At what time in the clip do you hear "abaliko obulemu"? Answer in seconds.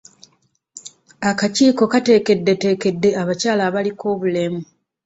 3.69-4.61